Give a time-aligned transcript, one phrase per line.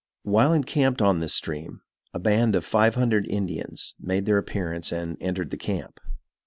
[0.23, 5.15] While encamped on this stream, a band of five hundred Indians made their appearance and
[5.21, 5.99] entered the camp.